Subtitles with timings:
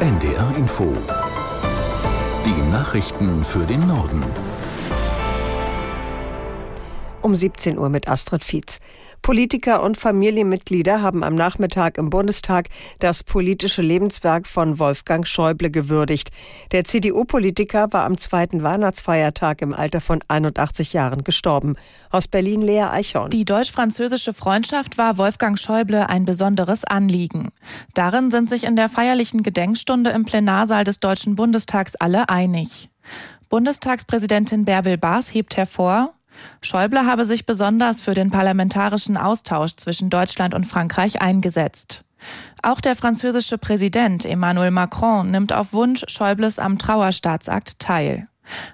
[0.00, 0.96] NDR Info.
[2.46, 4.22] Die Nachrichten für den Norden.
[7.20, 8.78] Um 17 Uhr mit Astrid Fietz.
[9.22, 12.68] Politiker und Familienmitglieder haben am Nachmittag im Bundestag
[12.98, 16.30] das politische Lebenswerk von Wolfgang Schäuble gewürdigt.
[16.72, 21.76] Der CDU-Politiker war am zweiten Weihnachtsfeiertag im Alter von 81 Jahren gestorben.
[22.10, 23.30] Aus Berlin Lea Eichhorn.
[23.30, 27.50] Die deutsch-französische Freundschaft war Wolfgang Schäuble ein besonderes Anliegen.
[27.94, 32.88] Darin sind sich in der feierlichen Gedenkstunde im Plenarsaal des Deutschen Bundestags alle einig.
[33.48, 36.12] Bundestagspräsidentin Bärbel Baas hebt hervor,
[36.60, 42.04] Schäuble habe sich besonders für den parlamentarischen Austausch zwischen Deutschland und Frankreich eingesetzt.
[42.62, 48.28] Auch der französische Präsident Emmanuel Macron nimmt auf Wunsch Schäubles am Trauerstaatsakt teil.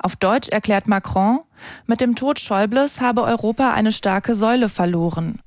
[0.00, 1.40] Auf Deutsch erklärt Macron,
[1.86, 5.40] mit dem Tod Schäubles habe Europa eine starke Säule verloren.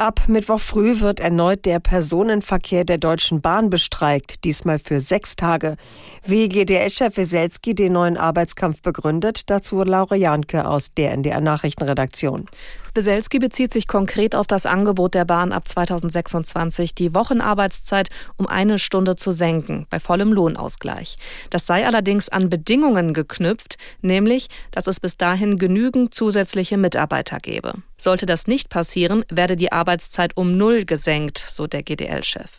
[0.00, 5.76] Ab Mittwoch früh wird erneut der Personenverkehr der Deutschen Bahn bestreikt, diesmal für sechs Tage.
[6.24, 12.46] Wie GDL-Chef Weselski den neuen Arbeitskampf begründet, dazu Laura Janke aus der NDR Nachrichtenredaktion.
[12.94, 18.78] Beselski bezieht sich konkret auf das Angebot der Bahn ab 2026, die Wochenarbeitszeit um eine
[18.78, 21.16] Stunde zu senken, bei vollem Lohnausgleich.
[21.50, 27.74] Das sei allerdings an Bedingungen geknüpft, nämlich, dass es bis dahin genügend zusätzliche Mitarbeiter gäbe.
[27.96, 32.50] Sollte das nicht passieren, werde die Arbeitszeit um null gesenkt, so der GDL-Chef.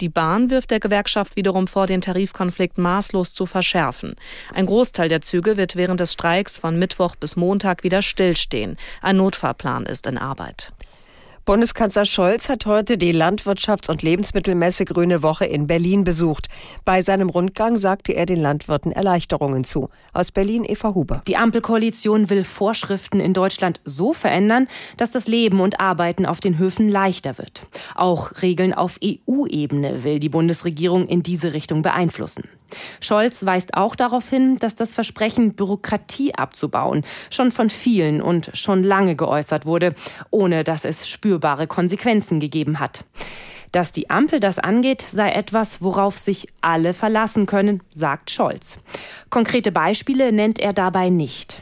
[0.00, 4.16] Die Bahn wirft der Gewerkschaft wiederum vor, den Tarifkonflikt maßlos zu verschärfen.
[4.52, 8.76] Ein Großteil der Züge wird während des Streiks von Mittwoch bis Montag wieder stillstehen.
[9.00, 10.72] Ein Notfahrplan ist in Arbeit.
[11.44, 16.46] Bundeskanzler Scholz hat heute die Landwirtschafts- und Lebensmittelmesse Grüne Woche in Berlin besucht.
[16.84, 19.88] Bei seinem Rundgang sagte er den Landwirten Erleichterungen zu.
[20.12, 21.22] Aus Berlin Eva Huber.
[21.26, 26.58] Die Ampelkoalition will Vorschriften in Deutschland so verändern, dass das Leben und Arbeiten auf den
[26.58, 27.62] Höfen leichter wird.
[27.96, 32.44] Auch Regeln auf EU-Ebene will die Bundesregierung in diese Richtung beeinflussen.
[33.00, 38.82] Scholz weist auch darauf hin, dass das Versprechen, Bürokratie abzubauen, schon von vielen und schon
[38.82, 39.94] lange geäußert wurde,
[40.30, 43.04] ohne dass es spürbare Konsequenzen gegeben hat.
[43.72, 48.80] Dass die Ampel das angeht, sei etwas, worauf sich alle verlassen können, sagt Scholz.
[49.30, 51.58] Konkrete Beispiele nennt er dabei nicht.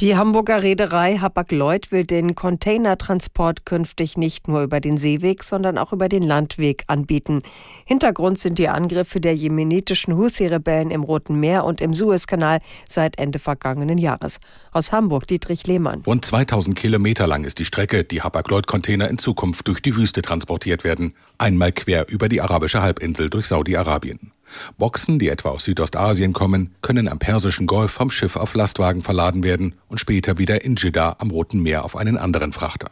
[0.00, 5.92] Die Hamburger Reederei Hapag-Lloyd will den Containertransport künftig nicht nur über den Seeweg, sondern auch
[5.92, 7.40] über den Landweg anbieten.
[7.84, 13.40] Hintergrund sind die Angriffe der jemenitischen Houthi-Rebellen im Roten Meer und im Suezkanal seit Ende
[13.40, 14.38] vergangenen Jahres.
[14.70, 16.02] Aus Hamburg Dietrich Lehmann.
[16.06, 20.84] Rund 2000 Kilometer lang ist die Strecke, die Hapag-Lloyd-Container in Zukunft durch die Wüste transportiert
[20.84, 21.14] werden.
[21.38, 24.30] Einmal quer über die arabische Halbinsel durch Saudi-Arabien.
[24.76, 29.42] Boxen, die etwa aus Südostasien kommen, können am Persischen Golf vom Schiff auf Lastwagen verladen
[29.42, 32.90] werden und später wieder in Jeddah am Roten Meer auf einen anderen Frachter.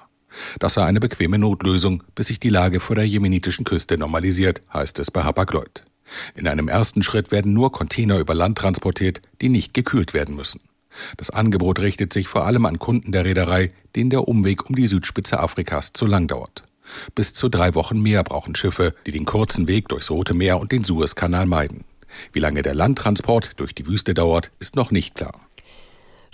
[0.59, 4.99] Das sei eine bequeme Notlösung, bis sich die Lage vor der jemenitischen Küste normalisiert, heißt
[4.99, 5.85] es bei Hapag-Lloyd.
[6.35, 10.61] In einem ersten Schritt werden nur Container über Land transportiert, die nicht gekühlt werden müssen.
[11.17, 14.87] Das Angebot richtet sich vor allem an Kunden der Reederei, denen der Umweg um die
[14.87, 16.65] Südspitze Afrikas zu lang dauert.
[17.15, 20.73] Bis zu drei Wochen mehr brauchen Schiffe, die den kurzen Weg durchs Rote Meer und
[20.73, 21.85] den Suezkanal meiden.
[22.33, 25.46] Wie lange der Landtransport durch die Wüste dauert, ist noch nicht klar.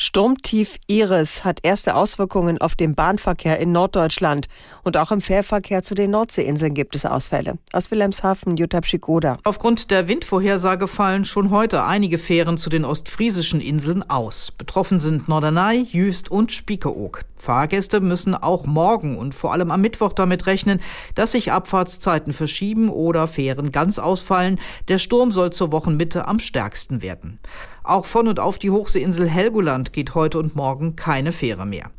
[0.04, 4.48] Sturmtief Iris hat erste Auswirkungen auf den Bahnverkehr in Norddeutschland.
[4.82, 7.58] Und auch im Fährverkehr zu den Nordseeinseln gibt es Ausfälle.
[7.72, 9.38] Aus Wilhelmshaven, Jutta Pschikoda.
[9.44, 14.50] Aufgrund der Windvorhersage fallen schon heute einige Fähren zu den ostfriesischen Inseln aus.
[14.50, 17.20] Betroffen sind Norderney, Jüst und Spiekeroog.
[17.36, 20.80] Fahrgäste müssen auch morgen und vor allem am Mittwoch damit rechnen,
[21.14, 24.58] dass sich Abfahrtszeiten verschieben oder Fähren ganz ausfallen.
[24.88, 27.38] Der Sturm soll zur Wochenmitte am stärksten werden.
[27.84, 31.90] Auch von und auf die Hochseeinsel Helgoland geht heute und morgen keine Fähre mehr.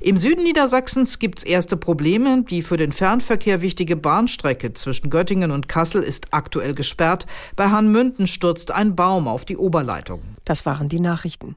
[0.00, 2.44] Im Süden Niedersachsens gibt's erste Probleme.
[2.48, 7.26] Die für den Fernverkehr wichtige Bahnstrecke zwischen Göttingen und Kassel ist aktuell gesperrt.
[7.54, 10.22] Bei Hanmünden stürzt ein Baum auf die Oberleitung.
[10.44, 11.56] Das waren die Nachrichten.